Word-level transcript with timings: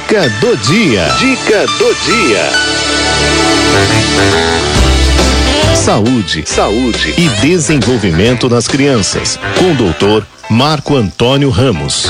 Dica 0.00 0.28
do 0.40 0.56
dia. 0.56 1.04
Dica 1.18 1.66
do 1.66 1.94
dia. 2.06 2.50
Saúde, 5.76 6.42
saúde 6.46 7.14
e 7.18 7.28
desenvolvimento 7.40 8.48
das 8.48 8.66
crianças. 8.66 9.38
Com 9.58 9.72
o 9.72 9.74
doutor 9.74 10.26
Marco 10.48 10.96
Antônio 10.96 11.50
Ramos. 11.50 12.06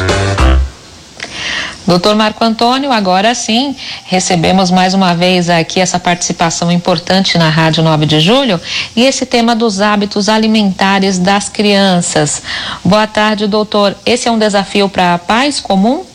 Doutor 1.84 2.14
Marco 2.14 2.45
Antônio, 2.45 2.92
agora 2.92 3.35
sim, 3.35 3.74
recebemos 4.04 4.71
mais 4.71 4.95
uma 4.95 5.13
vez 5.15 5.51
aqui 5.51 5.81
essa 5.81 5.99
participação 5.99 6.71
importante 6.71 7.37
na 7.37 7.51
Rádio 7.51 7.83
9 7.83 8.07
de 8.07 8.21
Julho 8.21 8.61
e 8.95 9.04
esse 9.04 9.27
tema 9.27 9.57
dos 9.57 9.81
hábitos 9.81 10.29
alimentares 10.29 11.19
das 11.19 11.49
crianças. 11.49 12.41
Boa 12.85 13.09
tarde, 13.09 13.49
doutor. 13.49 13.97
Esse 14.07 14.29
é 14.29 14.31
um 14.31 14.38
desafio 14.38 14.88
para 14.88 15.19
pais 15.19 15.59
comum? 15.59 16.09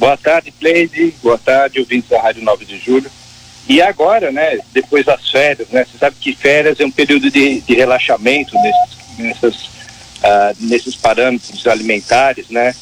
Boa 0.00 0.16
tarde, 0.16 0.50
Cleide. 0.50 1.14
Boa 1.22 1.36
tarde, 1.36 1.78
ouvintes 1.78 2.08
da 2.08 2.18
Rádio 2.18 2.42
9 2.42 2.64
de 2.64 2.78
Julho. 2.78 3.10
E 3.68 3.82
agora, 3.82 4.32
né, 4.32 4.58
depois 4.72 5.04
das 5.04 5.30
férias, 5.30 5.68
né, 5.68 5.84
você 5.84 5.98
sabe 5.98 6.16
que 6.18 6.34
férias 6.34 6.80
é 6.80 6.86
um 6.86 6.90
período 6.90 7.30
de, 7.30 7.60
de 7.60 7.74
relaxamento 7.74 8.54
nesses, 8.54 9.18
nessas, 9.18 9.64
uh, 9.64 10.56
nesses 10.58 10.96
parâmetros 10.96 11.66
alimentares, 11.66 12.48
né? 12.48 12.74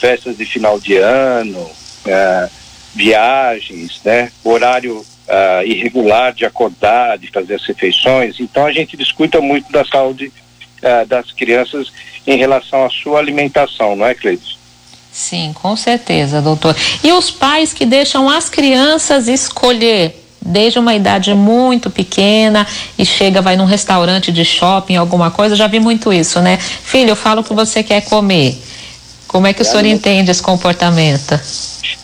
festas 0.00 0.38
de 0.38 0.46
final 0.46 0.80
de 0.80 0.96
ano, 0.96 1.70
é, 2.06 2.48
viagens, 2.94 4.00
né? 4.02 4.32
Horário 4.42 4.98
uh, 4.98 5.64
irregular 5.64 6.32
de 6.32 6.46
acordar, 6.46 7.18
de 7.18 7.30
fazer 7.30 7.54
as 7.54 7.64
refeições. 7.66 8.40
Então 8.40 8.64
a 8.64 8.72
gente 8.72 8.96
discuta 8.96 9.42
muito 9.42 9.70
da 9.70 9.84
saúde 9.84 10.32
uh, 10.82 11.06
das 11.06 11.30
crianças 11.30 11.92
em 12.26 12.36
relação 12.36 12.84
à 12.84 12.90
sua 12.90 13.18
alimentação, 13.18 13.94
não 13.94 14.06
é, 14.06 14.14
Cleiton? 14.14 14.61
Sim, 15.12 15.52
com 15.54 15.76
certeza, 15.76 16.40
doutor. 16.40 16.74
E 17.04 17.12
os 17.12 17.30
pais 17.30 17.72
que 17.74 17.84
deixam 17.84 18.30
as 18.30 18.48
crianças 18.48 19.28
escolher 19.28 20.18
desde 20.44 20.78
uma 20.78 20.94
idade 20.94 21.34
muito 21.34 21.90
pequena 21.90 22.66
e 22.98 23.04
chega, 23.04 23.40
vai 23.40 23.54
num 23.54 23.64
restaurante 23.64 24.32
de 24.32 24.44
shopping, 24.44 24.96
alguma 24.96 25.30
coisa, 25.30 25.54
já 25.54 25.66
vi 25.66 25.78
muito 25.78 26.12
isso, 26.12 26.40
né? 26.40 26.56
Filho, 26.56 27.10
eu 27.10 27.16
falo 27.16 27.44
que 27.44 27.52
você 27.52 27.82
quer 27.82 28.02
comer. 28.02 28.56
Como 29.28 29.46
é 29.46 29.52
que 29.52 29.62
o 29.62 29.64
senhor 29.64 29.84
entende 29.84 30.30
esse 30.30 30.42
comportamento? 30.42 31.38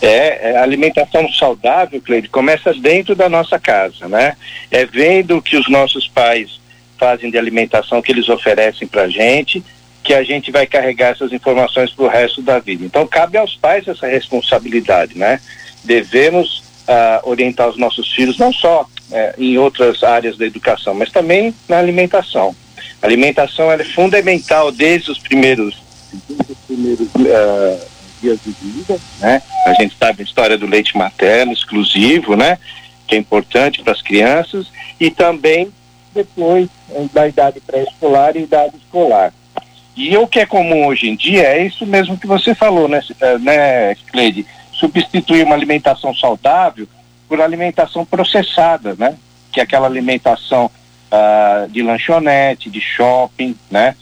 É, 0.01 0.51
é, 0.51 0.57
a 0.59 0.63
alimentação 0.63 1.31
saudável, 1.33 2.01
Cleide, 2.01 2.29
começa 2.29 2.73
dentro 2.75 3.15
da 3.15 3.29
nossa 3.29 3.59
casa, 3.59 4.07
né? 4.07 4.37
É 4.71 4.87
vendo 4.87 5.37
o 5.37 5.43
que 5.43 5.57
os 5.57 5.69
nossos 5.69 6.07
pais 6.07 6.61
fazem 6.97 7.31
de 7.31 7.39
alimentação 7.39 8.01
que 8.01 8.13
eles 8.13 8.29
oferecem 8.29 8.87
para 8.87 9.03
a 9.03 9.09
gente, 9.09 9.63
que 10.09 10.15
a 10.15 10.23
gente 10.23 10.51
vai 10.51 10.67
carregar 10.67 11.11
essas 11.11 11.35
informações 11.35 11.93
para 11.93 12.07
o 12.07 12.09
resto 12.09 12.41
da 12.41 12.59
vida. 12.59 12.83
Então, 12.83 13.07
cabe 13.07 13.37
aos 13.37 13.55
pais 13.57 13.87
essa 13.87 14.07
responsabilidade, 14.07 15.19
né? 15.19 15.39
Devemos 15.85 16.61
uh, 16.89 17.29
orientar 17.29 17.69
os 17.69 17.77
nossos 17.77 18.11
filhos, 18.15 18.39
não 18.39 18.51
só 18.51 18.85
uh, 18.85 18.87
em 19.37 19.59
outras 19.59 20.03
áreas 20.03 20.39
da 20.39 20.47
educação, 20.47 20.95
mas 20.95 21.13
também 21.13 21.55
na 21.69 21.77
alimentação. 21.77 22.57
A 23.03 23.07
alimentação 23.07 23.71
é 23.71 23.85
fundamental 23.85 24.73
desde 24.73 25.11
os 25.11 25.19
primeiros 25.19 25.77
os 26.27 26.57
primeiros 26.67 27.09
uh, 27.09 27.87
dias 28.23 28.39
de 28.43 28.51
vida, 28.63 28.99
né? 29.21 29.43
A 29.67 29.75
gente 29.75 29.95
sabe 29.95 30.23
a 30.23 30.25
história 30.25 30.57
do 30.57 30.67
leite 30.67 30.97
materno 30.97 31.53
exclusivo, 31.53 32.35
né? 32.35 32.57
Que 33.07 33.15
é 33.15 33.19
importante 33.19 33.83
para 33.83 33.93
as 33.93 34.01
crianças 34.01 34.69
e 34.99 35.11
também 35.11 35.71
depois 36.15 36.71
eh, 36.93 37.07
da 37.13 37.29
idade 37.29 37.61
pré-escolar 37.61 38.39
e 38.39 38.45
idade 38.45 38.75
escolar. 38.79 39.35
E 39.99 40.17
o 40.17 40.29
que 40.29 40.39
é 40.39 40.47
comum 40.47 40.87
hoje 40.87 41.09
em 41.09 41.17
dia 41.17 41.43
é 41.43 41.67
isso 41.67 41.85
mesmo 41.85 42.17
que 42.17 42.27
você 42.27 42.55
falou, 42.55 42.87
né, 42.87 43.03
eh, 43.21 43.39
né 43.39 43.95
Cleide? 44.13 44.47
Substituir 44.73 45.45
uma 45.45 45.57
alimentação 45.57 46.15
saudável 46.15 46.87
por 47.29 47.41
alimentação 47.41 48.05
processada, 48.05 48.95
né? 48.97 49.17
Que 49.51 49.59
é 49.59 49.65
aquela 49.65 49.89
alimentação 49.89 50.67
uh, 50.67 51.69
de 51.69 51.83
lanchonete, 51.83 52.71
de 52.71 52.81
shopping, 52.81 53.57
né? 53.69 53.97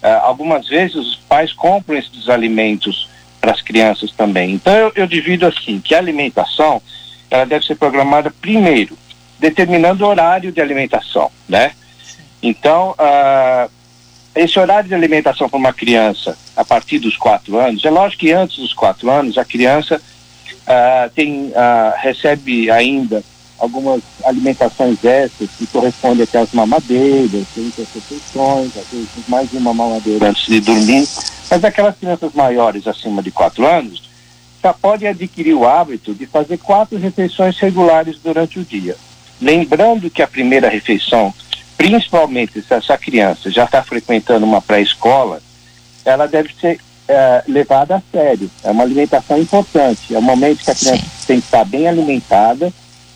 Uh, 0.00 0.22
algumas 0.22 0.68
vezes 0.68 0.94
os 0.94 1.16
pais 1.16 1.52
compram 1.52 1.98
esses 1.98 2.28
alimentos 2.28 3.08
para 3.40 3.50
as 3.50 3.60
crianças 3.60 4.12
também. 4.12 4.52
Então 4.52 4.72
eu, 4.72 4.92
eu, 4.94 5.06
divido 5.08 5.48
assim, 5.48 5.80
que 5.80 5.96
a 5.96 5.98
alimentação 5.98 6.80
ela 7.28 7.44
deve 7.44 7.66
ser 7.66 7.74
programada 7.74 8.32
primeiro, 8.40 8.96
determinando 9.40 10.04
o 10.04 10.08
horário 10.08 10.52
de 10.52 10.60
alimentação, 10.60 11.28
né? 11.48 11.72
Então, 12.40 12.92
uh, 12.92 13.79
esse 14.34 14.58
horário 14.58 14.88
de 14.88 14.94
alimentação 14.94 15.48
para 15.48 15.58
uma 15.58 15.72
criança 15.72 16.36
a 16.56 16.64
partir 16.64 16.98
dos 16.98 17.16
quatro 17.16 17.58
anos, 17.58 17.84
é 17.84 17.90
lógico 17.90 18.20
que 18.20 18.32
antes 18.32 18.58
dos 18.58 18.72
quatro 18.72 19.10
anos 19.10 19.36
a 19.36 19.44
criança 19.44 20.00
uh, 20.00 21.10
tem, 21.14 21.52
recebe 22.00 22.70
ainda 22.70 23.22
algumas 23.60 24.00
alimentações 24.24 25.04
extras 25.04 25.50
que 25.58 25.66
correspondem 25.66 26.26
às 26.32 26.52
mamadeiras, 26.52 27.46
tem 27.54 27.70
refeições, 27.76 28.76
às 28.76 28.86
vezes 28.90 29.08
mais 29.28 29.50
de 29.50 29.58
uma 29.58 29.74
mamadeira 29.74 30.30
antes 30.30 30.46
de 30.46 30.60
dormir. 30.60 31.06
Mas 31.50 31.64
aquelas 31.64 31.96
crianças 31.96 32.32
maiores, 32.32 32.86
acima 32.86 33.22
de 33.22 33.30
4 33.30 33.66
anos, 33.66 34.10
já 34.62 34.72
podem 34.72 35.08
adquirir 35.08 35.54
o 35.54 35.66
hábito 35.66 36.14
de 36.14 36.26
fazer 36.26 36.58
quatro 36.58 36.98
refeições 36.98 37.58
regulares 37.58 38.18
durante 38.22 38.58
o 38.58 38.64
dia. 38.64 38.96
Lembrando 39.40 40.10
que 40.10 40.22
a 40.22 40.28
primeira 40.28 40.68
refeição, 40.68 41.32
principalmente 41.80 42.60
se 42.60 42.74
essa 42.74 42.98
criança 42.98 43.50
já 43.50 43.64
está 43.64 43.82
frequentando 43.82 44.44
uma 44.44 44.60
pré-escola, 44.60 45.40
ela 46.04 46.28
deve 46.28 46.52
ser 46.60 46.78
é, 47.08 47.42
levada 47.48 47.96
a 47.96 48.02
sério. 48.12 48.50
É 48.62 48.70
uma 48.70 48.84
alimentação 48.84 49.38
importante. 49.38 50.14
É 50.14 50.18
o 50.18 50.22
momento 50.22 50.62
que 50.62 50.70
a 50.70 50.74
criança 50.74 51.02
Sim. 51.02 51.26
tem 51.26 51.40
que 51.40 51.46
estar 51.46 51.64
bem 51.64 51.88
alimentada 51.88 52.70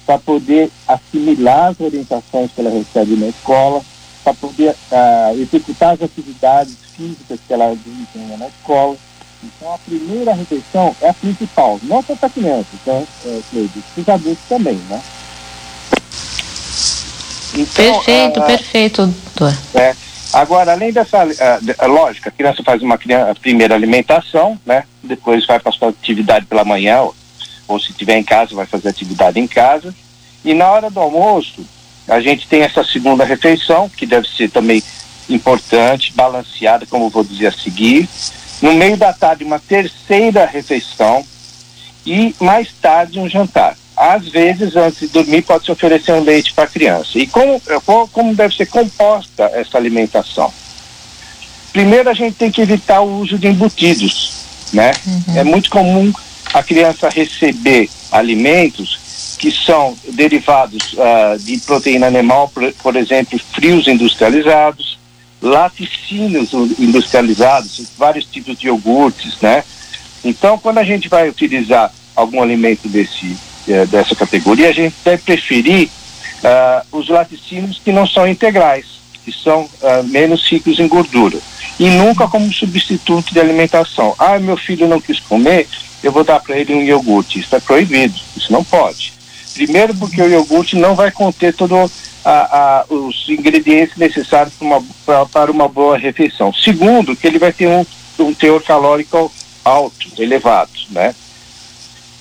para 0.06 0.18
poder 0.18 0.70
assimilar 0.88 1.72
as 1.72 1.80
orientações 1.80 2.50
que 2.52 2.60
ela 2.62 2.70
recebe 2.70 3.16
na 3.16 3.26
escola, 3.26 3.82
para 4.22 4.32
poder 4.32 4.70
uh, 4.70 5.38
executar 5.38 5.92
as 5.92 6.02
atividades 6.02 6.74
físicas 6.96 7.38
que 7.46 7.52
ela 7.52 7.76
desempenha 7.76 8.38
na 8.38 8.48
escola. 8.48 8.96
Então, 9.42 9.74
a 9.74 9.78
primeira 9.78 10.32
refeição 10.32 10.96
é 11.02 11.10
a 11.10 11.14
principal, 11.14 11.78
não 11.82 12.02
só 12.02 12.16
para 12.16 12.30
crianças, 12.30 12.66
então, 12.80 13.06
é, 13.26 13.40
para 13.50 14.02
os 14.02 14.08
adultos 14.08 14.44
também, 14.48 14.76
né? 14.88 15.02
Então, 17.56 17.94
perfeito, 17.94 18.42
perfeito, 18.42 19.06
doutor. 19.06 19.56
É, 19.74 19.94
agora, 20.32 20.72
além 20.72 20.92
dessa 20.92 21.24
uh, 21.24 21.86
lógica, 21.86 22.28
a 22.28 22.32
criança 22.32 22.62
faz 22.62 22.82
uma 22.82 22.98
criança, 22.98 23.34
primeira 23.40 23.74
alimentação, 23.74 24.58
né? 24.66 24.84
Depois 25.02 25.46
vai 25.46 25.60
para 25.60 25.70
a 25.70 25.72
sua 25.72 25.88
atividade 25.90 26.46
pela 26.46 26.64
manhã, 26.64 27.00
ou 27.68 27.80
se 27.80 27.90
estiver 27.90 28.16
em 28.16 28.24
casa, 28.24 28.54
vai 28.54 28.66
fazer 28.66 28.88
atividade 28.88 29.38
em 29.38 29.46
casa. 29.46 29.94
E 30.44 30.52
na 30.52 30.68
hora 30.70 30.90
do 30.90 31.00
almoço, 31.00 31.64
a 32.08 32.20
gente 32.20 32.46
tem 32.46 32.62
essa 32.62 32.84
segunda 32.84 33.24
refeição, 33.24 33.88
que 33.88 34.04
deve 34.04 34.28
ser 34.28 34.50
também 34.50 34.82
importante, 35.28 36.12
balanceada, 36.12 36.86
como 36.86 37.08
vou 37.08 37.24
dizer 37.24 37.46
a 37.46 37.52
seguir. 37.52 38.08
No 38.60 38.74
meio 38.74 38.96
da 38.96 39.12
tarde, 39.12 39.44
uma 39.44 39.58
terceira 39.58 40.44
refeição 40.44 41.24
e 42.04 42.34
mais 42.40 42.68
tarde 42.80 43.18
um 43.18 43.28
jantar. 43.28 43.76
Às 44.06 44.28
vezes, 44.28 44.76
antes 44.76 45.00
de 45.00 45.06
dormir, 45.06 45.40
pode 45.40 45.64
se 45.64 45.72
oferecer 45.72 46.12
um 46.12 46.22
leite 46.22 46.52
para 46.52 46.64
a 46.64 46.66
criança. 46.66 47.18
E 47.18 47.26
como, 47.26 47.58
como 48.12 48.34
deve 48.34 48.54
ser 48.54 48.66
composta 48.66 49.44
essa 49.54 49.78
alimentação? 49.78 50.52
Primeiro, 51.72 52.10
a 52.10 52.12
gente 52.12 52.34
tem 52.34 52.50
que 52.50 52.60
evitar 52.60 53.00
o 53.00 53.20
uso 53.20 53.38
de 53.38 53.48
embutidos, 53.48 54.32
né? 54.74 54.92
Uhum. 55.06 55.38
É 55.38 55.42
muito 55.42 55.70
comum 55.70 56.12
a 56.52 56.62
criança 56.62 57.08
receber 57.08 57.88
alimentos 58.12 59.36
que 59.38 59.50
são 59.50 59.96
derivados 60.12 60.92
uh, 60.92 61.38
de 61.38 61.56
proteína 61.60 62.06
animal, 62.06 62.50
por, 62.50 62.70
por, 62.74 62.96
exemplo, 62.96 63.40
frios 63.54 63.88
industrializados, 63.88 64.98
laticínios 65.40 66.52
industrializados, 66.78 67.86
vários 67.96 68.26
tipos 68.26 68.58
de 68.58 68.66
iogurtes, 68.66 69.40
né? 69.40 69.64
Então, 70.22 70.58
quando 70.58 70.76
a 70.76 70.84
gente 70.84 71.08
vai 71.08 71.26
utilizar 71.26 71.90
algum 72.14 72.42
alimento 72.42 72.86
desse, 72.86 73.34
uh, 73.68 73.86
dessa 73.86 74.14
categoria, 74.14 74.68
a 74.68 74.72
gente 74.72 74.94
deve 75.04 75.22
preferir 75.22 75.88
uh, 75.88 76.96
os 76.96 77.08
laticínios 77.08 77.80
que 77.82 77.92
não 77.92 78.06
são 78.06 78.26
integrais, 78.26 78.86
que 79.24 79.32
são 79.32 79.68
ah, 79.82 80.02
menos 80.02 80.46
ricos 80.46 80.78
em 80.78 80.86
gordura. 80.86 81.38
E 81.78 81.88
nunca 81.88 82.28
como 82.28 82.52
substituto 82.52 83.32
de 83.32 83.40
alimentação. 83.40 84.14
Ah, 84.18 84.38
meu 84.38 84.56
filho 84.56 84.86
não 84.86 85.00
quis 85.00 85.18
comer, 85.18 85.66
eu 86.02 86.12
vou 86.12 86.22
dar 86.22 86.40
para 86.40 86.58
ele 86.58 86.74
um 86.74 86.82
iogurte. 86.82 87.40
Isso 87.40 87.56
é 87.56 87.60
proibido, 87.60 88.14
isso 88.36 88.52
não 88.52 88.62
pode. 88.62 89.14
Primeiro 89.54 89.94
porque 89.94 90.20
o 90.20 90.28
iogurte 90.28 90.76
não 90.76 90.94
vai 90.94 91.10
conter 91.10 91.54
todos 91.54 91.90
os 92.90 93.28
ingredientes 93.28 93.96
necessários 93.96 94.54
para 94.54 94.66
uma, 94.66 94.84
pra, 95.04 95.26
para 95.26 95.50
uma 95.50 95.68
boa 95.68 95.96
refeição. 95.96 96.52
Segundo, 96.52 97.16
que 97.16 97.26
ele 97.26 97.38
vai 97.38 97.52
ter 97.52 97.66
um, 97.66 97.84
um 98.18 98.34
teor 98.34 98.62
calórico 98.62 99.32
alto, 99.64 100.08
elevado, 100.18 100.70
né? 100.90 101.14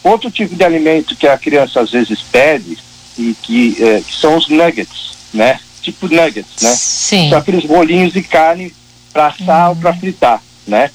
Outro 0.04 0.30
tipo 0.30 0.56
de 0.56 0.64
alimento 0.64 1.16
que 1.16 1.28
a 1.28 1.38
criança 1.38 1.80
às 1.80 1.92
vezes 1.92 2.20
pede 2.22 2.78
e 3.18 3.36
que, 3.42 3.78
eh, 3.80 4.02
que 4.06 4.14
são 4.14 4.36
os 4.36 4.50
nuggets, 4.50 5.14
né? 5.34 5.60
Tipo 5.82 6.08
nuggets, 6.08 6.62
né? 6.62 6.74
Sim. 6.76 7.30
São 7.30 7.38
aqueles 7.38 7.66
bolinhos 7.66 8.12
de 8.12 8.22
carne 8.22 8.74
para 9.14 9.28
assar 9.28 9.66
uhum. 9.66 9.70
ou 9.70 9.76
para 9.76 9.94
fritar, 9.94 10.42
né? 10.68 10.90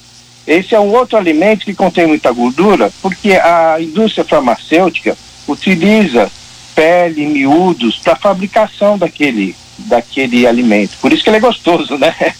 Esse 0.45 0.75
é 0.75 0.79
um 0.79 0.91
outro 0.93 1.17
alimento 1.17 1.65
que 1.65 1.73
contém 1.73 2.07
muita 2.07 2.31
gordura, 2.31 2.91
porque 3.01 3.33
a 3.33 3.77
indústria 3.79 4.25
farmacêutica 4.25 5.17
utiliza 5.47 6.31
pele, 6.73 7.25
miúdos 7.25 7.97
para 7.97 8.15
fabricação 8.15 8.97
daquele, 8.97 9.55
daquele 9.77 10.47
alimento. 10.47 10.97
Por 11.01 11.11
isso 11.11 11.23
que 11.23 11.29
ele 11.29 11.37
é 11.37 11.41
gostoso, 11.41 11.97
né? 11.97 12.15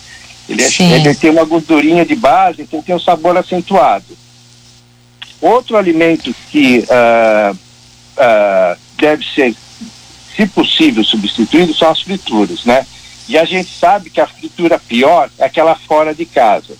Ele, 0.49 0.63
é, 0.63 0.95
ele 0.95 1.13
tem 1.13 1.29
uma 1.29 1.45
gordurinha 1.45 2.03
de 2.03 2.15
base, 2.15 2.63
então 2.63 2.81
tem 2.81 2.95
um 2.95 2.99
sabor 2.99 3.37
acentuado. 3.37 4.17
Outro 5.41 5.77
alimento 5.77 6.35
que 6.51 6.79
uh, 6.79 7.55
uh, 7.55 8.77
deve 8.97 9.25
ser, 9.33 9.55
se 10.35 10.45
possível, 10.47 11.03
substituído 11.03 11.73
são 11.73 11.89
as 11.89 12.01
frituras, 12.01 12.65
né? 12.65 12.85
E 13.27 13.37
a 13.37 13.45
gente 13.45 13.69
sabe 13.69 14.09
que 14.09 14.19
a 14.19 14.27
fritura 14.27 14.79
pior 14.79 15.29
é 15.37 15.45
aquela 15.45 15.75
fora 15.75 16.13
de 16.13 16.25
casa. 16.25 16.75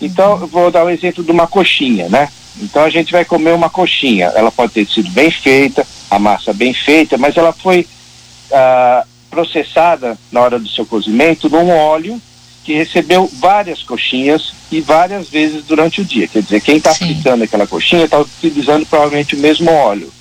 Então, 0.00 0.40
eu 0.40 0.46
vou 0.46 0.70
dar 0.70 0.84
o 0.84 0.88
um 0.88 0.90
exemplo 0.90 1.22
de 1.22 1.30
uma 1.30 1.46
coxinha, 1.46 2.08
né? 2.08 2.28
Então, 2.60 2.82
a 2.82 2.90
gente 2.90 3.12
vai 3.12 3.24
comer 3.24 3.54
uma 3.54 3.70
coxinha. 3.70 4.26
Ela 4.34 4.50
pode 4.50 4.72
ter 4.72 4.86
sido 4.86 5.10
bem 5.10 5.30
feita, 5.30 5.86
a 6.10 6.18
massa 6.18 6.52
bem 6.52 6.74
feita, 6.74 7.16
mas 7.16 7.36
ela 7.36 7.52
foi 7.52 7.86
uh, 8.50 9.06
processada 9.30 10.18
na 10.32 10.40
hora 10.40 10.58
do 10.58 10.68
seu 10.68 10.84
cozimento 10.84 11.48
num 11.48 11.70
óleo 11.70 12.20
que 12.70 12.76
recebeu 12.76 13.28
várias 13.40 13.82
coxinhas 13.82 14.52
e 14.70 14.80
várias 14.80 15.28
vezes 15.28 15.64
durante 15.64 16.02
o 16.02 16.04
dia. 16.04 16.28
Quer 16.28 16.40
dizer, 16.40 16.60
quem 16.60 16.76
está 16.76 16.94
fritando 16.94 17.42
aquela 17.42 17.66
coxinha 17.66 18.04
está 18.04 18.20
utilizando 18.20 18.86
provavelmente 18.86 19.34
o 19.34 19.38
mesmo 19.40 19.68
óleo. 19.72 20.12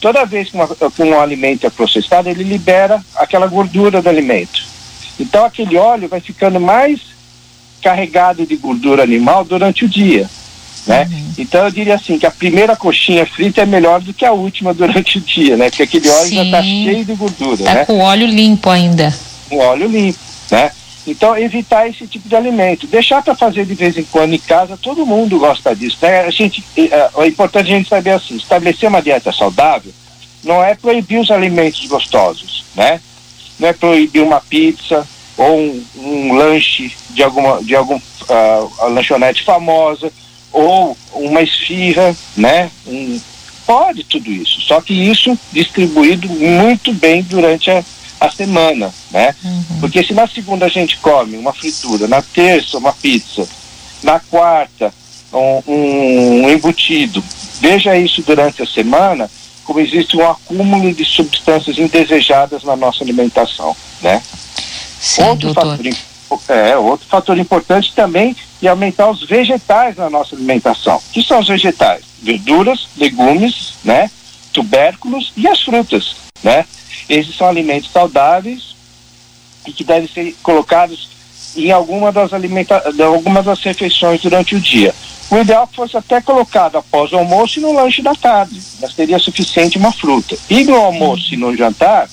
Toda 0.00 0.24
vez 0.24 0.48
que, 0.48 0.56
uma, 0.56 0.66
que 0.66 1.02
um 1.02 1.20
alimento 1.20 1.66
é 1.66 1.70
processado, 1.70 2.30
ele 2.30 2.42
libera 2.42 3.04
aquela 3.16 3.46
gordura 3.46 4.00
do 4.00 4.08
alimento. 4.08 4.64
Então, 5.20 5.44
aquele 5.44 5.76
óleo 5.76 6.08
vai 6.08 6.20
ficando 6.20 6.58
mais 6.58 7.00
carregado 7.82 8.46
de 8.46 8.56
gordura 8.56 9.02
animal 9.02 9.44
durante 9.44 9.84
o 9.84 9.88
dia. 9.88 10.26
Né? 10.86 11.06
Uhum. 11.10 11.32
Então 11.36 11.64
eu 11.64 11.70
diria 11.70 11.94
assim 11.94 12.18
que 12.18 12.26
a 12.26 12.30
primeira 12.30 12.76
coxinha 12.76 13.26
frita 13.26 13.62
é 13.62 13.66
melhor 13.66 14.00
do 14.00 14.12
que 14.12 14.24
a 14.24 14.32
última 14.32 14.72
durante 14.74 15.18
o 15.18 15.20
dia, 15.20 15.56
né? 15.56 15.68
Porque 15.68 15.82
aquele 15.82 16.08
óleo 16.08 16.28
Sim. 16.28 16.34
já 16.34 16.44
está 16.44 16.62
cheio 16.62 17.04
de 17.04 17.14
gordura, 17.14 17.64
tá 17.64 17.74
né? 17.74 17.84
com 17.84 18.00
óleo 18.00 18.26
limpo 18.26 18.68
ainda. 18.68 19.14
Com 19.48 19.58
óleo 19.58 19.88
limpo, 19.88 20.18
né? 20.50 20.70
Então, 21.06 21.36
evitar 21.36 21.88
esse 21.88 22.06
tipo 22.06 22.28
de 22.28 22.34
alimento. 22.34 22.86
Deixar 22.86 23.22
para 23.22 23.34
fazer 23.34 23.66
de 23.66 23.74
vez 23.74 23.98
em 23.98 24.04
quando 24.04 24.34
em 24.34 24.38
casa, 24.38 24.76
todo 24.76 25.04
mundo 25.04 25.38
gosta 25.38 25.74
disso. 25.74 25.98
Né? 26.00 26.20
A 26.20 26.30
gente, 26.30 26.64
é, 26.76 27.10
é 27.18 27.26
importante 27.26 27.72
a 27.72 27.76
gente 27.76 27.88
saber 27.88 28.12
assim, 28.12 28.36
estabelecer 28.36 28.88
uma 28.88 29.02
dieta 29.02 29.30
saudável 29.30 29.92
não 30.44 30.62
é 30.62 30.74
proibir 30.74 31.18
os 31.18 31.30
alimentos 31.30 31.84
gostosos, 31.86 32.64
né? 32.74 33.00
Não 33.58 33.68
é 33.68 33.72
proibir 33.72 34.22
uma 34.22 34.40
pizza 34.40 35.06
ou 35.36 35.58
um, 35.58 35.84
um 35.96 36.32
lanche 36.34 36.92
de 37.10 37.22
alguma 37.22 37.62
de 37.62 37.74
algum 37.74 37.96
uh, 37.96 38.90
lanchonete 38.90 39.42
famosa 39.42 40.12
ou 40.52 40.96
uma 41.12 41.42
esfirra, 41.42 42.14
né? 42.36 42.70
Um, 42.86 43.20
pode 43.66 44.04
tudo 44.04 44.30
isso, 44.30 44.60
só 44.60 44.80
que 44.80 44.92
isso 44.92 45.36
distribuído 45.50 46.28
muito 46.28 46.92
bem 46.92 47.22
durante 47.22 47.70
a, 47.70 47.82
a 48.26 48.30
semana, 48.30 48.92
né? 49.10 49.34
Uhum. 49.44 49.80
Porque 49.80 50.02
se 50.04 50.12
na 50.12 50.26
segunda 50.26 50.66
a 50.66 50.68
gente 50.68 50.98
come 50.98 51.36
uma 51.36 51.52
fritura, 51.52 52.08
na 52.08 52.22
terça 52.22 52.78
uma 52.78 52.92
pizza, 52.92 53.46
na 54.02 54.20
quarta 54.20 54.92
um, 55.32 55.62
um 55.66 56.50
embutido, 56.50 57.22
veja 57.60 57.96
isso 57.96 58.22
durante 58.22 58.62
a 58.62 58.66
semana, 58.66 59.30
como 59.64 59.80
existe 59.80 60.16
um 60.16 60.28
acúmulo 60.28 60.92
de 60.92 61.04
substâncias 61.04 61.78
indesejadas 61.78 62.62
na 62.62 62.76
nossa 62.76 63.02
alimentação, 63.02 63.74
né? 64.02 64.22
Sim, 65.00 65.22
outro 65.22 65.52
doutor. 65.52 65.76
fator, 65.76 66.56
é, 66.56 66.76
outro 66.76 67.06
fator 67.06 67.38
importante 67.38 67.92
também 67.94 68.36
é 68.62 68.68
aumentar 68.68 69.10
os 69.10 69.22
vegetais 69.22 69.96
na 69.96 70.08
nossa 70.08 70.34
alimentação. 70.34 70.96
O 70.96 71.12
que 71.12 71.22
são 71.22 71.40
os 71.40 71.48
vegetais? 71.48 72.02
Verduras, 72.22 72.88
legumes, 72.96 73.74
né? 73.84 74.10
Tubérculos 74.52 75.32
e 75.36 75.46
as 75.48 75.60
frutas, 75.60 76.16
né? 76.42 76.64
Esses 77.08 77.36
são 77.36 77.48
alimentos 77.48 77.90
saudáveis 77.90 78.74
e 79.66 79.72
que 79.72 79.84
devem 79.84 80.08
ser 80.08 80.34
colocados 80.42 81.08
em 81.56 81.70
alguma 81.70 82.10
das, 82.10 82.32
alimenta 82.32 82.82
alguma 83.04 83.42
das 83.42 83.62
refeições 83.62 84.20
durante 84.20 84.54
o 84.54 84.60
dia. 84.60 84.94
O 85.30 85.38
ideal 85.38 85.68
fosse 85.72 85.96
até 85.96 86.20
colocado 86.20 86.76
após 86.76 87.12
o 87.12 87.16
almoço 87.16 87.58
e 87.58 87.62
no 87.62 87.72
lanche 87.72 88.02
da 88.02 88.14
tarde, 88.14 88.60
mas 88.80 88.94
teria 88.94 89.18
suficiente 89.18 89.78
uma 89.78 89.92
fruta. 89.92 90.36
E 90.50 90.64
no 90.64 90.74
almoço 90.74 91.32
e 91.32 91.36
no 91.36 91.56
jantar, 91.56 92.08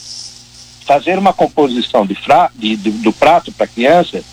fazer 0.86 1.18
uma 1.18 1.34
composição 1.34 2.06
de 2.06 2.18
de, 2.56 2.76
de, 2.76 2.92
do 2.92 3.14
prato 3.14 3.52
para 3.52 3.66
a 3.66 3.70
criança 3.70 4.24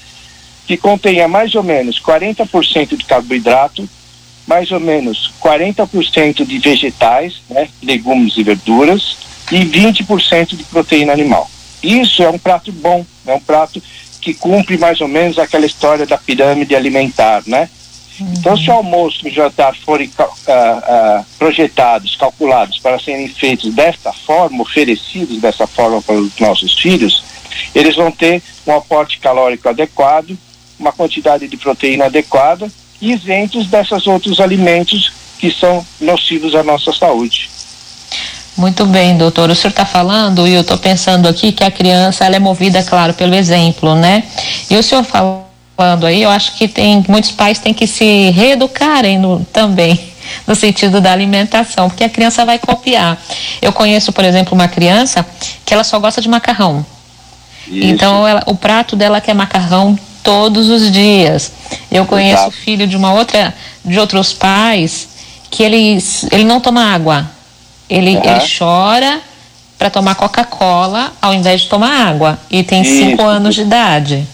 que 0.66 0.76
contenha 0.76 1.26
mais 1.26 1.54
ou 1.54 1.62
menos 1.62 2.00
40% 2.00 2.96
de 2.96 3.04
carboidrato, 3.04 3.88
mais 4.46 4.70
ou 4.70 4.78
menos 4.78 5.32
40% 5.40 6.44
de 6.44 6.58
vegetais, 6.58 7.40
né, 7.48 7.68
legumes 7.82 8.36
e 8.36 8.42
verduras, 8.42 9.16
e 9.50 9.64
20% 9.64 10.56
de 10.56 10.64
proteína 10.64 11.12
animal. 11.12 11.50
Isso 11.82 12.22
é 12.22 12.28
um 12.28 12.38
prato 12.38 12.72
bom, 12.72 13.04
é 13.26 13.34
um 13.34 13.40
prato 13.40 13.82
que 14.20 14.34
cumpre 14.34 14.76
mais 14.76 15.00
ou 15.00 15.08
menos 15.08 15.38
aquela 15.38 15.66
história 15.66 16.04
da 16.04 16.18
pirâmide 16.18 16.74
alimentar, 16.74 17.42
né? 17.46 17.68
Uhum. 18.20 18.34
Então, 18.36 18.56
se 18.56 18.68
o 18.68 18.72
almoço 18.72 19.26
e 19.26 19.30
o 19.30 19.32
jantar 19.32 19.76
forem 19.76 20.10
uh, 20.18 20.22
uh, 20.22 21.24
projetados, 21.38 22.16
calculados 22.16 22.78
para 22.78 22.98
serem 22.98 23.28
feitos 23.28 23.72
desta 23.72 24.12
forma, 24.12 24.62
oferecidos 24.62 25.40
dessa 25.40 25.66
forma 25.66 26.02
para 26.02 26.16
os 26.16 26.36
nossos 26.38 26.78
filhos, 26.78 27.22
eles 27.74 27.94
vão 27.94 28.10
ter 28.10 28.42
um 28.66 28.74
aporte 28.74 29.18
calórico 29.20 29.68
adequado, 29.68 30.36
uma 30.78 30.92
quantidade 30.92 31.46
de 31.46 31.56
proteína 31.56 32.06
adequada 32.06 32.70
e 33.00 33.12
isentos 33.12 33.66
desses 33.68 34.06
outros 34.06 34.40
alimentos 34.40 35.12
que 35.38 35.50
são 35.50 35.86
nocivos 36.00 36.54
à 36.54 36.62
nossa 36.64 36.92
saúde. 36.92 37.48
Muito 38.58 38.84
bem, 38.86 39.16
doutor. 39.16 39.50
O 39.50 39.54
senhor 39.54 39.70
está 39.70 39.84
falando 39.84 40.44
e 40.48 40.52
eu 40.52 40.62
estou 40.62 40.76
pensando 40.76 41.28
aqui 41.28 41.52
que 41.52 41.62
a 41.62 41.70
criança 41.70 42.24
ela 42.24 42.34
é 42.34 42.40
movida, 42.40 42.82
claro, 42.82 43.14
pelo 43.14 43.32
exemplo, 43.36 43.94
né? 43.94 44.24
E 44.68 44.76
o 44.76 44.82
senhor 44.82 45.04
falando 45.04 46.04
aí, 46.04 46.24
eu 46.24 46.28
acho 46.28 46.56
que 46.56 46.66
tem 46.66 47.04
muitos 47.08 47.30
pais 47.30 47.60
têm 47.60 47.72
que 47.72 47.86
se 47.86 48.30
reeducarem 48.30 49.16
no, 49.16 49.44
também 49.52 49.96
no 50.44 50.56
sentido 50.56 51.00
da 51.00 51.12
alimentação, 51.12 51.88
porque 51.88 52.02
a 52.02 52.08
criança 52.08 52.44
vai 52.44 52.58
copiar. 52.58 53.16
Eu 53.62 53.72
conheço, 53.72 54.12
por 54.12 54.24
exemplo, 54.24 54.54
uma 54.54 54.66
criança 54.66 55.24
que 55.64 55.72
ela 55.72 55.84
só 55.84 56.00
gosta 56.00 56.20
de 56.20 56.28
macarrão. 56.28 56.84
Isso. 57.68 57.86
Então, 57.86 58.26
ela, 58.26 58.42
o 58.44 58.56
prato 58.56 58.96
dela 58.96 59.20
quer 59.20 59.34
macarrão 59.34 59.96
todos 60.24 60.68
os 60.68 60.90
dias. 60.90 61.52
Eu 61.92 62.04
conheço 62.06 62.42
Exato. 62.42 62.56
filho 62.56 62.88
de 62.88 62.96
uma 62.96 63.12
outra, 63.12 63.54
de 63.84 64.00
outros 64.00 64.32
pais 64.32 65.06
que 65.48 65.62
ele, 65.62 65.96
ele 66.32 66.42
não 66.42 66.60
toma 66.60 66.82
água 66.92 67.37
ele, 67.88 68.16
uhum. 68.16 68.22
ele 68.24 68.40
chora 68.58 69.20
para 69.78 69.90
tomar 69.90 70.14
Coca-Cola 70.16 71.12
ao 71.22 71.32
invés 71.32 71.62
de 71.62 71.68
tomar 71.68 72.08
água. 72.08 72.38
E 72.50 72.62
tem 72.62 72.82
Isso. 72.82 72.92
cinco 72.92 73.22
anos 73.22 73.54
de 73.54 73.62
idade. 73.62 74.26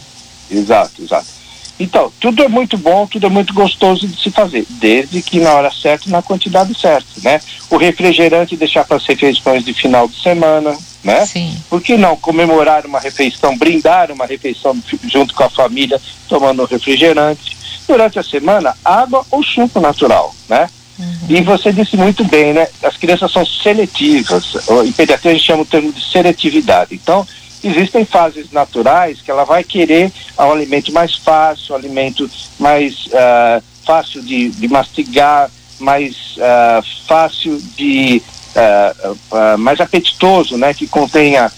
Exato, 0.51 1.03
exato. 1.03 1.35
Então, 1.79 2.13
tudo 2.21 2.43
é 2.43 2.49
muito 2.49 2.79
bom, 2.79 3.07
tudo 3.07 3.27
é 3.27 3.29
muito 3.29 3.53
gostoso 3.53 4.07
de 4.07 4.21
se 4.21 4.31
fazer, 4.31 4.65
desde 4.71 5.21
que 5.21 5.41
na 5.41 5.53
hora 5.55 5.73
certa 5.73 6.09
e 6.09 6.13
na 6.13 6.23
quantidade 6.23 6.73
certa, 6.79 7.09
né? 7.23 7.41
O 7.69 7.77
refrigerante 7.77 8.57
deixar 8.57 8.85
para 8.85 8.97
as 8.97 9.05
refeições 9.05 9.65
de 9.65 9.75
final 9.75 10.07
de 10.07 10.21
semana, 10.23 10.77
né? 11.03 11.27
Sim. 11.27 11.57
Por 11.69 11.83
que 11.83 11.97
não 11.97 12.17
comemorar 12.17 12.87
uma 12.87 13.01
refeição, 13.01 13.59
brindar 13.59 14.13
uma 14.13 14.25
refeição 14.25 14.77
junto 15.05 15.35
com 15.35 15.43
a 15.43 15.51
família, 15.51 16.01
tomando 16.29 16.63
um 16.63 16.67
refrigerante? 16.67 17.57
Durante 17.89 18.19
a 18.19 18.23
semana, 18.23 18.75
água 18.85 19.27
ou 19.31 19.43
suco 19.43 19.81
natural, 19.81 20.33
né? 20.49 20.71
Uhum. 20.99 21.15
E 21.29 21.43
você 21.43 21.73
disse 21.73 21.97
muito 21.97 22.25
bem, 22.25 22.53
né? 22.53 22.69
As 22.83 22.97
crianças 22.97 23.33
são 23.33 23.45
seletivas. 23.45 24.55
Em 24.87 24.93
pediatria 24.93 25.33
a 25.33 25.35
gente 25.35 25.47
chama 25.47 25.63
o 25.63 25.67
termo 25.67 25.93
de 25.93 26.01
seletividade. 26.01 26.95
Então, 26.95 27.27
existem 27.63 28.05
fases 28.05 28.51
naturais 28.53 29.21
que 29.21 29.31
ela 29.31 29.45
vai 29.45 29.65
querer 29.65 30.13
um 30.39 30.53
alimento 30.53 30.93
mais 30.93 31.17
fácil, 31.17 31.75
um 31.75 31.79
alimento 31.79 32.31
mais 32.59 33.07
uh, 33.07 33.63
fácil 33.85 34.23
de, 34.23 34.51
de, 34.51 34.69
mastigar, 34.69 35.51
mais 35.79 36.37
uh, 36.37 36.85
fácil 37.07 37.61
de. 37.77 38.23
Uh, 38.55 39.59
mais 39.59 39.81
apetitoso, 39.81 40.57
né? 40.57 40.73
Que 40.73 40.87
contenha 40.87 41.51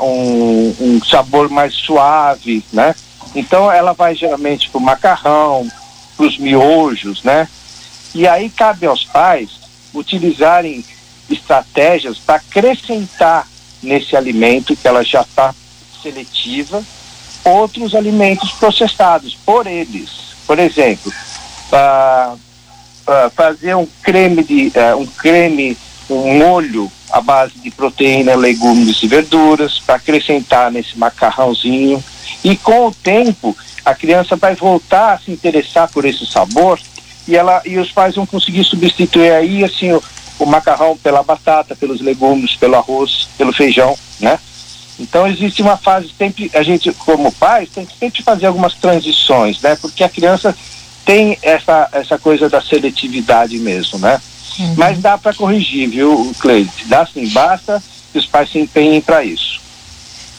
um, 0.00 0.74
um 0.80 1.00
sabor 1.04 1.50
mais 1.50 1.74
suave, 1.74 2.64
né? 2.72 2.94
Então, 3.34 3.70
ela 3.70 3.92
vai 3.92 4.14
geralmente 4.14 4.70
para 4.70 4.78
o 4.78 4.82
macarrão, 4.82 5.68
para 6.16 6.26
os 6.26 6.38
miojos, 6.38 7.22
né? 7.24 7.48
E 8.16 8.26
aí 8.26 8.48
cabe 8.48 8.86
aos 8.86 9.04
pais 9.04 9.50
utilizarem 9.92 10.82
estratégias 11.28 12.16
para 12.16 12.36
acrescentar 12.36 13.46
nesse 13.82 14.16
alimento 14.16 14.74
que 14.74 14.88
ela 14.88 15.04
já 15.04 15.20
está 15.20 15.54
seletiva 16.02 16.82
outros 17.44 17.94
alimentos 17.94 18.52
processados 18.52 19.36
por 19.44 19.66
eles. 19.66 20.08
Por 20.46 20.58
exemplo, 20.58 21.12
uh, 21.70 22.32
uh, 22.32 23.30
fazer 23.34 23.76
um 23.76 23.86
creme 24.02 24.42
de 24.42 24.72
uh, 24.74 24.96
um 24.98 25.04
creme, 25.04 25.76
um 26.08 26.38
molho 26.38 26.90
à 27.10 27.20
base 27.20 27.58
de 27.58 27.70
proteína, 27.70 28.34
legumes 28.34 29.02
e 29.02 29.06
verduras 29.06 29.78
para 29.78 29.96
acrescentar 29.96 30.72
nesse 30.72 30.98
macarrãozinho. 30.98 32.02
E 32.42 32.56
com 32.56 32.86
o 32.86 32.94
tempo, 32.94 33.54
a 33.84 33.94
criança 33.94 34.36
vai 34.36 34.54
voltar 34.54 35.12
a 35.12 35.18
se 35.18 35.30
interessar 35.30 35.90
por 35.90 36.06
esse 36.06 36.24
sabor 36.24 36.80
e 37.26 37.36
ela 37.36 37.60
e 37.64 37.78
os 37.78 37.90
pais 37.92 38.14
vão 38.14 38.26
conseguir 38.26 38.64
substituir 38.64 39.32
aí 39.32 39.64
assim 39.64 39.92
o, 39.92 40.02
o 40.38 40.46
macarrão 40.46 40.96
pela 40.96 41.22
batata, 41.22 41.74
pelos 41.74 42.00
legumes, 42.00 42.56
pelo 42.56 42.76
arroz, 42.76 43.28
pelo 43.36 43.52
feijão, 43.52 43.96
né? 44.20 44.38
Então 44.98 45.26
existe 45.26 45.60
uma 45.60 45.76
fase 45.76 46.10
sempre 46.16 46.50
a 46.54 46.62
gente 46.62 46.92
como 46.92 47.32
pais 47.32 47.68
tem 47.68 47.84
que 47.84 47.98
sempre 47.98 48.22
fazer 48.22 48.46
algumas 48.46 48.74
transições, 48.74 49.60
né? 49.60 49.76
Porque 49.76 50.02
a 50.02 50.08
criança 50.08 50.56
tem 51.04 51.38
essa 51.42 51.88
essa 51.92 52.18
coisa 52.18 52.48
da 52.48 52.60
seletividade 52.60 53.58
mesmo, 53.58 53.98
né? 53.98 54.20
Uhum. 54.58 54.74
Mas 54.76 54.98
dá 55.00 55.18
para 55.18 55.34
corrigir, 55.34 55.88
viu, 55.88 56.32
Cleide? 56.38 56.70
Dá 56.86 57.06
sim, 57.06 57.28
basta 57.28 57.82
que 58.12 58.18
os 58.18 58.26
pais 58.26 58.50
se 58.50 58.58
empenhem 58.58 59.00
para 59.00 59.22
isso. 59.22 59.55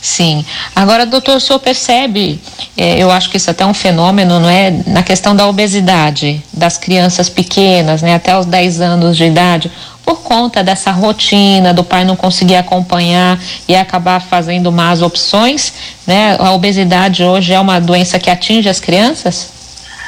Sim. 0.08 0.46
Agora, 0.74 1.06
doutor, 1.06 1.36
o 1.36 1.40
senhor 1.40 1.60
percebe, 1.60 2.40
é, 2.78 2.98
eu 2.98 3.12
acho 3.12 3.30
que 3.30 3.36
isso 3.36 3.50
é 3.50 3.52
até 3.52 3.66
é 3.66 3.68
um 3.68 3.74
fenômeno, 3.74 4.40
não 4.40 4.50
é? 4.50 4.72
Na 4.88 5.04
questão 5.04 5.36
da 5.36 5.46
obesidade 5.46 6.42
das 6.54 6.78
crianças 6.78 7.30
pequenas, 7.30 8.02
né? 8.02 8.16
Até 8.16 8.36
os 8.40 8.46
10 8.46 8.80
anos 8.80 9.18
de 9.18 9.26
idade, 9.26 9.70
por 10.06 10.22
conta 10.24 10.64
dessa 10.64 10.92
rotina 10.92 11.74
do 11.74 11.84
pai 11.84 12.06
não 12.06 12.16
conseguir 12.16 12.56
acompanhar 12.56 13.38
e 13.68 13.76
acabar 13.76 14.22
fazendo 14.22 14.72
más 14.72 15.02
opções, 15.02 15.74
né? 16.08 16.38
A 16.40 16.54
obesidade 16.54 17.22
hoje 17.22 17.52
é 17.52 17.60
uma 17.60 17.78
doença 17.78 18.18
que 18.18 18.30
atinge 18.30 18.70
as 18.70 18.80
crianças? 18.80 19.52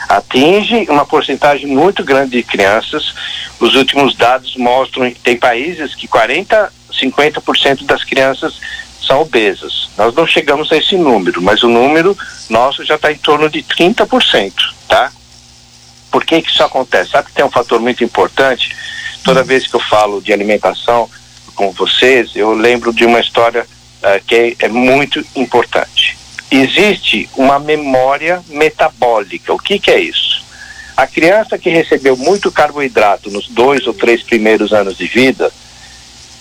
Atinge 0.08 0.88
uma 0.90 1.06
porcentagem 1.06 1.68
muito 1.68 2.06
grande 2.06 2.38
de 2.38 2.44
crianças. 2.44 3.14
Os 3.60 3.76
últimos 3.76 4.16
dados 4.16 4.56
mostram 4.56 5.12
tem 5.22 5.36
países 5.36 5.94
que 5.94 6.08
40, 6.08 6.72
50% 6.90 7.86
das 7.86 8.06
crianças 8.06 8.54
são 9.02 9.22
obesas. 9.22 9.90
Nós 9.98 10.14
não 10.14 10.28
chegamos 10.28 10.72
a 10.72 10.78
esse 10.78 10.96
número, 10.98 11.42
mas 11.42 11.64
o 11.64 11.68
número 11.68 12.18
nosso 12.50 12.84
já 12.84 12.96
está 12.96 13.12
em 13.12 13.18
torno 13.18 13.50
de 13.50 13.64
30%, 13.64 14.54
tá? 14.88 15.12
Por 16.12 16.26
que, 16.26 16.42
que 16.42 16.50
isso 16.50 16.64
acontece? 16.64 17.12
Sabe 17.12 17.28
que 17.28 17.34
tem 17.34 17.46
um 17.46 17.52
fator 17.52 17.80
muito 17.80 18.04
importante? 18.04 18.76
Toda 19.24 19.44
vez 19.44 19.68
que 19.68 19.76
eu 19.76 19.80
falo 19.80 20.22
de 20.22 20.34
alimentação 20.34 21.10
com 21.56 21.72
vocês, 21.72 22.36
eu 22.36 22.54
lembro 22.54 22.94
de 22.94 23.06
uma 23.06 23.20
história 23.20 23.64
uh, 23.64 24.26
que 24.26 24.36
é, 24.36 24.56
é 24.60 24.68
muito 24.68 25.24
importante. 25.36 26.18
Existe 26.50 27.30
uma 27.36 27.60
memória 27.60 28.42
metabólica. 28.48 29.54
O 29.54 29.60
que, 29.60 29.78
que 29.78 29.92
é 29.92 30.00
isso? 30.00 30.44
A 30.98 31.06
criança 31.06 31.58
que 31.58 31.70
recebeu 31.70 32.18
muito 32.18 32.52
carboidrato 32.52 33.30
nos 33.30 33.48
dois 33.48 33.86
ou 33.88 33.94
três 33.94 34.24
primeiros 34.24 34.74
anos 34.74 34.98
de 34.98 35.06
vida, 35.06 35.52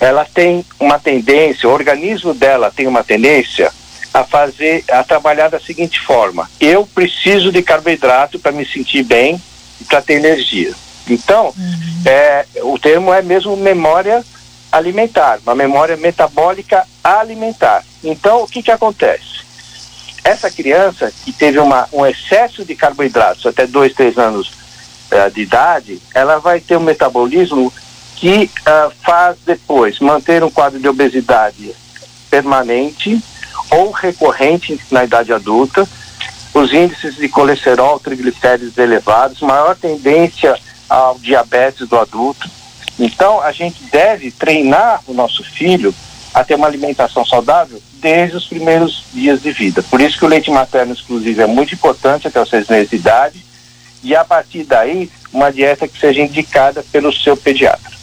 ela 0.01 0.25
tem 0.25 0.65
uma 0.79 0.99
tendência, 0.99 1.69
o 1.69 1.73
organismo 1.73 2.33
dela 2.33 2.73
tem 2.75 2.87
uma 2.87 3.03
tendência 3.03 3.73
a 4.13 4.25
fazer, 4.25 4.85
a 4.91 5.03
trabalhar 5.03 5.49
da 5.49 5.61
seguinte 5.61 6.01
forma: 6.01 6.49
eu 6.61 6.87
preciso 6.87 7.51
de 7.53 7.63
carboidrato 7.63 8.39
para 8.39 8.53
me 8.53 8.65
sentir 8.65 9.03
bem 9.03 9.41
e 9.81 9.85
para 9.85 10.03
ter 10.03 10.15
energia. 10.15 10.73
Então, 11.09 11.47
uhum. 11.57 12.03
é, 12.05 12.45
o 12.63 12.79
termo 12.79 13.13
é 13.13 13.23
mesmo 13.23 13.57
memória 13.57 14.25
alimentar, 14.71 15.41
uma 15.43 15.55
memória 15.55 15.97
metabólica 15.97 16.87
alimentar. 17.03 17.85
Então, 18.05 18.43
o 18.43 18.47
que 18.47 18.63
que 18.63 18.71
acontece? 18.71 19.39
Essa 20.23 20.51
criança 20.51 21.11
que 21.25 21.33
teve 21.33 21.59
uma, 21.59 21.89
um 21.93 22.05
excesso 22.05 22.65
de 22.65 22.75
carboidratos 22.75 23.47
até 23.47 23.67
dois, 23.67 23.95
três 23.95 24.19
anos 24.19 24.49
uh, 25.11 25.31
de 25.33 25.41
idade, 25.41 26.03
ela 26.15 26.39
vai 26.39 26.61
ter 26.61 26.77
um 26.77 26.83
metabolismo 26.83 27.73
que 28.19 28.51
uh, 28.61 28.93
faz 29.05 29.37
depois 29.47 30.01
manter 30.01 30.43
um 30.43 30.51
quadro 30.51 30.81
de 30.81 30.89
obesidade 30.89 31.73
permanente 32.29 33.23
ou 33.71 33.93
recorrente 33.93 34.79
na 34.91 35.05
idade 35.05 35.33
adulta, 35.33 35.89
os 36.53 36.73
índices 36.73 37.15
de 37.17 37.29
colesterol, 37.29 38.01
triglicéridos 38.01 38.77
elevados, 38.77 39.41
maior 39.41 39.77
tendência 39.77 40.59
ao 40.89 41.17
diabetes 41.19 41.87
do 41.89 41.97
adulto. 41.97 42.51
Então, 42.99 43.41
a 43.41 43.53
gente 43.53 43.85
deve 43.85 44.33
treinar 44.33 45.01
o 45.07 45.15
nosso 45.15 45.45
filho 45.45 45.95
a 46.35 46.43
ter 46.43 46.57
uma 46.57 46.67
alimentação 46.67 47.25
saudável 47.25 47.81
desde 47.95 48.37
os 48.37 48.47
primeiros 48.47 49.05
dias 49.13 49.41
de 49.41 49.53
vida. 49.53 49.83
Por 49.85 50.01
isso 50.01 50.19
que 50.19 50.25
o 50.25 50.29
leite 50.29 50.51
materno 50.51 50.93
exclusivo 50.93 51.43
é 51.43 51.47
muito 51.47 51.75
importante 51.75 52.27
até 52.27 52.41
os 52.43 52.51
seis 52.51 52.67
meses 52.67 52.91
de 52.91 52.97
idade 52.97 53.45
e 54.03 54.17
a 54.17 54.25
partir 54.25 54.65
daí 54.65 55.09
uma 55.33 55.53
dieta 55.53 55.87
que 55.87 55.99
seja 55.99 56.21
indicada 56.21 56.85
pelo 56.91 57.13
seu 57.13 57.37
pediatra. 57.37 57.98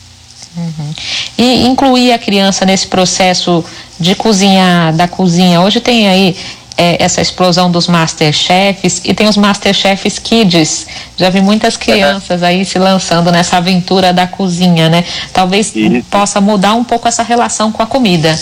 Uhum. 0.58 0.94
E 1.38 1.66
incluir 1.66 2.14
a 2.14 2.20
criança 2.20 2.66
nesse 2.66 2.88
processo 2.88 3.64
de 4.00 4.16
cozinhar, 4.16 4.94
da 4.94 5.08
cozinha. 5.08 5.62
Hoje 5.62 5.80
tem 5.80 6.08
aí 6.08 6.36
é, 6.78 7.04
essa 7.04 7.22
explosão 7.22 7.72
dos 7.72 7.88
Masterchefs 7.88 9.02
e 9.04 9.14
tem 9.14 9.28
os 9.28 9.38
Masterchefs 9.38 10.20
Kids. 10.20 10.88
Já 11.18 11.30
vi 11.30 11.42
muitas 11.42 11.78
crianças 11.78 12.44
aí 12.44 12.66
se 12.66 12.78
lançando 12.78 13.32
nessa 13.32 13.58
aventura 13.58 14.14
da 14.14 14.28
cozinha, 14.28 14.90
né? 14.90 15.04
Talvez 15.34 15.76
Isso. 15.76 16.06
possa 16.10 16.42
mudar 16.42 16.74
um 16.74 16.84
pouco 16.84 17.08
essa 17.08 17.24
relação 17.24 17.72
com 17.72 17.82
a 17.82 17.86
comida. 17.86 18.38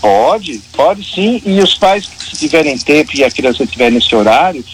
Pode, 0.00 0.60
pode 0.72 1.04
sim. 1.04 1.42
E 1.44 1.60
os 1.60 1.74
pais, 1.74 2.08
se 2.18 2.36
tiverem 2.36 2.78
tempo 2.78 3.10
e 3.14 3.22
a 3.22 3.30
criança 3.30 3.64
estiver 3.64 3.90
nesse 3.90 4.14
horário, 4.14 4.64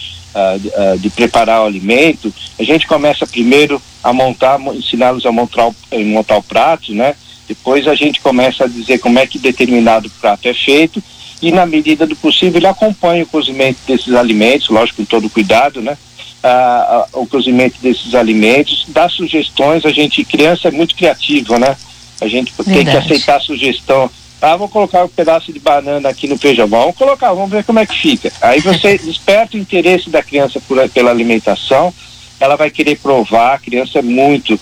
uh, 0.45 0.97
de 0.99 1.09
preparar 1.09 1.61
o 1.61 1.65
alimento, 1.65 2.33
a 2.59 2.63
gente 2.63 2.87
começa 2.87 3.25
primeiro 3.25 3.81
a 4.03 4.13
montar, 4.13 4.59
ensiná-los 4.59 5.25
a 5.25 5.31
montar, 5.31 5.69
montar 6.05 6.37
o 6.37 6.43
prato, 6.43 6.93
né? 6.93 7.15
Depois 7.47 7.87
a 7.87 7.95
gente 7.95 8.21
começa 8.21 8.65
a 8.65 8.67
dizer 8.67 8.99
como 8.99 9.19
é 9.19 9.25
que 9.25 9.39
determinado 9.39 10.09
prato 10.21 10.47
é 10.47 10.53
feito 10.53 11.01
e 11.41 11.51
na 11.51 11.65
medida 11.65 12.05
do 12.05 12.15
possível 12.15 12.57
ele 12.57 12.67
acompanha 12.67 13.23
o 13.23 13.27
cozimento 13.27 13.79
desses 13.87 14.13
alimentos, 14.13 14.69
lógico 14.69 14.97
com 14.97 15.05
todo 15.05 15.29
cuidado, 15.29 15.81
né? 15.81 15.97
Ah, 16.43 17.07
o 17.13 17.25
cozimento 17.25 17.75
desses 17.81 18.15
alimentos, 18.15 18.85
dá 18.87 19.09
sugestões, 19.09 19.85
a 19.85 19.91
gente, 19.91 20.23
criança 20.23 20.67
é 20.67 20.71
muito 20.71 20.95
criativa, 20.95 21.57
né? 21.59 21.75
A 22.19 22.27
gente 22.27 22.53
Verdade. 22.57 22.77
tem 22.77 22.85
que 22.85 22.97
aceitar 22.97 23.37
a 23.37 23.41
sugestão 23.41 24.09
ah, 24.41 24.55
vou 24.55 24.69
colocar 24.69 25.03
um 25.03 25.09
pedaço 25.09 25.51
de 25.51 25.59
banana 25.59 26.09
aqui 26.09 26.27
no 26.27 26.37
feijão. 26.37 26.67
Vamos 26.67 26.95
colocar, 26.95 27.33
vamos 27.33 27.49
ver 27.49 27.63
como 27.63 27.79
é 27.79 27.85
que 27.85 27.97
fica. 27.97 28.31
Aí 28.41 28.59
você 28.59 28.97
desperta 28.99 29.57
o 29.57 29.59
interesse 29.59 30.09
da 30.09 30.21
criança 30.21 30.61
por, 30.67 30.87
pela 30.89 31.09
alimentação, 31.09 31.93
ela 32.39 32.55
vai 32.55 32.69
querer 32.69 32.97
provar, 32.99 33.55
a 33.55 33.59
criança 33.59 33.99
é 33.99 34.01
muito, 34.03 34.59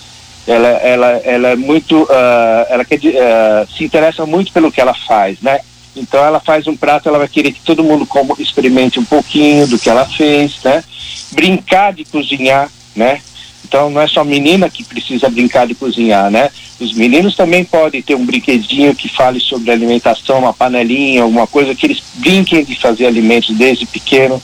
ela, 0.48 0.68
ela, 0.68 1.08
ela 1.24 1.48
é 1.50 1.56
muito, 1.56 2.04
uh, 2.04 2.66
ela 2.70 2.86
quer, 2.86 3.00
uh, 3.00 3.68
se 3.76 3.84
interessa 3.84 4.26
muito 4.26 4.54
pelo 4.54 4.72
que 4.72 4.80
ela 4.80 4.94
faz, 4.94 5.42
né? 5.42 5.60
Então 5.96 6.24
ela 6.24 6.40
faz 6.40 6.68
um 6.68 6.76
prato, 6.76 7.10
ela 7.10 7.18
vai 7.18 7.28
querer 7.28 7.52
que 7.52 7.62
todo 7.62 7.84
mundo 7.84 8.06
como, 8.06 8.36
experimente 8.40 9.00
um 9.00 9.06
pouquinho 9.06 9.68
do 9.68 9.80
que 9.80 9.90
ela 9.90 10.06
fez, 10.06 10.62
né? 10.64 10.84
Brincar 11.32 11.94
de 11.94 12.06
cozinhar, 12.06 12.70
né? 12.96 13.22
Então 13.68 13.90
não 13.90 14.00
é 14.00 14.08
só 14.08 14.24
menina 14.24 14.70
que 14.70 14.84
precisa 14.84 15.28
brincar 15.28 15.66
de 15.66 15.74
cozinhar, 15.74 16.30
né? 16.30 16.50
Os 16.80 16.94
meninos 16.94 17.36
também 17.36 17.64
podem 17.64 18.02
ter 18.02 18.16
um 18.16 18.26
brinquedinho 18.26 18.94
que 18.94 19.10
fale 19.10 19.40
sobre 19.40 19.72
alimentação, 19.72 20.40
uma 20.40 20.54
panelinha, 20.54 21.24
alguma 21.24 21.48
coisa 21.48 21.74
que 21.74 21.86
eles 21.86 22.02
brinquem 22.16 22.64
de 22.64 22.80
fazer 22.80 23.08
alimentos 23.08 23.56
desde 23.56 23.86
pequeno. 23.86 24.42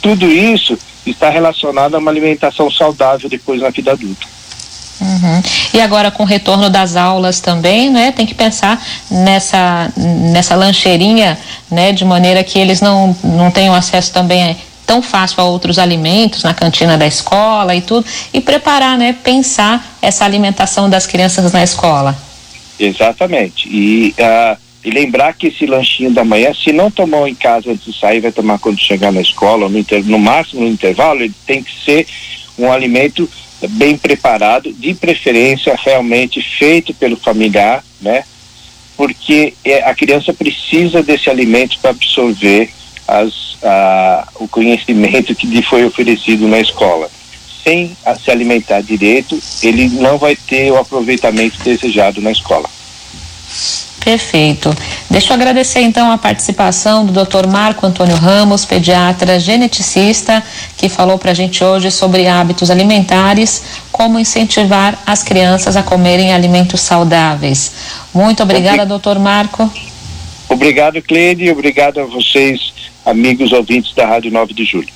Tudo 0.00 0.30
isso 0.30 0.78
está 1.04 1.28
relacionado 1.28 1.94
a 1.94 1.98
uma 1.98 2.10
alimentação 2.10 2.70
saudável 2.70 3.28
depois 3.28 3.60
na 3.60 3.70
vida 3.70 3.92
adulta. 3.92 4.26
Uhum. 5.00 5.42
E 5.72 5.80
agora 5.80 6.10
com 6.10 6.22
o 6.22 6.26
retorno 6.26 6.68
das 6.68 6.94
aulas 6.94 7.40
também, 7.40 7.90
né? 7.90 8.12
Tem 8.12 8.26
que 8.26 8.34
pensar 8.34 8.80
nessa 9.10 9.90
nessa 9.96 10.54
lancheirinha, 10.54 11.38
né? 11.70 11.90
De 11.90 12.04
maneira 12.04 12.44
que 12.44 12.58
eles 12.58 12.80
não 12.80 13.16
não 13.24 13.50
tenham 13.50 13.74
acesso 13.74 14.12
também 14.12 14.56
tão 14.90 15.00
fácil 15.00 15.40
a 15.40 15.44
outros 15.44 15.78
alimentos 15.78 16.42
na 16.42 16.52
cantina 16.52 16.98
da 16.98 17.06
escola 17.06 17.76
e 17.76 17.80
tudo, 17.80 18.04
e 18.34 18.40
preparar, 18.40 18.98
né, 18.98 19.12
pensar 19.22 19.96
essa 20.02 20.24
alimentação 20.24 20.90
das 20.90 21.06
crianças 21.06 21.52
na 21.52 21.62
escola. 21.62 22.18
Exatamente. 22.76 23.68
E, 23.68 24.12
uh, 24.18 24.58
e 24.84 24.90
lembrar 24.90 25.34
que 25.34 25.46
esse 25.46 25.64
lanchinho 25.64 26.10
da 26.10 26.24
manhã, 26.24 26.52
se 26.52 26.72
não 26.72 26.90
tomou 26.90 27.28
em 27.28 27.36
casa 27.36 27.70
antes 27.70 27.84
de 27.84 28.00
sair, 28.00 28.18
vai 28.18 28.32
tomar 28.32 28.58
quando 28.58 28.80
chegar 28.80 29.12
na 29.12 29.20
escola, 29.20 29.68
no, 29.68 29.78
inter, 29.78 30.04
no 30.04 30.18
máximo 30.18 30.62
no 30.62 30.66
intervalo, 30.66 31.22
ele 31.22 31.34
tem 31.46 31.62
que 31.62 31.70
ser 31.84 32.04
um 32.58 32.72
alimento 32.72 33.30
bem 33.68 33.96
preparado, 33.96 34.72
de 34.72 34.92
preferência 34.94 35.78
realmente 35.80 36.42
feito 36.42 36.92
pelo 36.94 37.16
familiar, 37.16 37.84
né? 38.00 38.24
Porque 38.96 39.54
é, 39.64 39.84
a 39.84 39.94
criança 39.94 40.34
precisa 40.34 41.00
desse 41.00 41.30
alimento 41.30 41.78
para 41.78 41.90
absorver 41.90 42.72
as, 43.10 43.56
a, 43.64 44.28
o 44.36 44.46
conhecimento 44.46 45.34
que 45.34 45.46
lhe 45.46 45.62
foi 45.62 45.84
oferecido 45.84 46.46
na 46.46 46.60
escola. 46.60 47.10
Sem 47.64 47.96
se 48.22 48.30
alimentar 48.30 48.80
direito, 48.80 49.38
ele 49.62 49.88
não 49.88 50.16
vai 50.16 50.36
ter 50.36 50.70
o 50.70 50.78
aproveitamento 50.78 51.58
desejado 51.62 52.20
na 52.20 52.30
escola. 52.30 52.70
Perfeito. 54.02 54.74
Deixa 55.10 55.32
eu 55.32 55.34
agradecer 55.34 55.80
então 55.80 56.10
a 56.10 56.16
participação 56.16 57.04
do 57.04 57.12
Dr. 57.12 57.46
Marco 57.48 57.84
Antônio 57.84 58.16
Ramos, 58.16 58.64
pediatra 58.64 59.38
geneticista, 59.38 60.42
que 60.78 60.88
falou 60.88 61.18
para 61.18 61.32
a 61.32 61.34
gente 61.34 61.62
hoje 61.62 61.90
sobre 61.90 62.26
hábitos 62.26 62.70
alimentares, 62.70 63.62
como 63.92 64.18
incentivar 64.18 64.98
as 65.04 65.22
crianças 65.22 65.76
a 65.76 65.82
comerem 65.82 66.32
alimentos 66.32 66.80
saudáveis. 66.80 67.72
Muito 68.14 68.42
obrigada, 68.42 68.84
Obrig... 68.84 68.88
doutor 68.88 69.18
Marco. 69.18 69.70
Obrigado, 70.48 71.02
Cleide, 71.02 71.50
obrigado 71.50 72.00
a 72.00 72.04
vocês 72.06 72.72
amigos 73.04 73.52
ouvintes 73.52 73.94
da 73.94 74.06
Rádio 74.06 74.30
9 74.30 74.54
de 74.54 74.64
Julho. 74.64 74.92